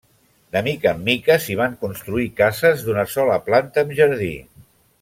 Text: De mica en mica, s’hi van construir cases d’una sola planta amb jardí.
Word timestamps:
De 0.55 0.61
mica 0.67 0.93
en 0.99 1.03
mica, 1.09 1.35
s’hi 1.43 1.57
van 1.59 1.75
construir 1.85 2.25
cases 2.41 2.81
d’una 2.89 3.05
sola 3.17 3.37
planta 3.51 3.85
amb 3.87 3.95
jardí. 4.01 4.33